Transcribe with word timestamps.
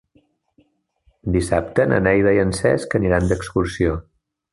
Dissabte 1.35 1.85
na 1.91 1.99
Neida 2.07 2.33
i 2.39 2.39
en 2.45 2.55
Cesc 2.61 2.97
aniran 3.01 3.29
d'excursió. 3.33 3.93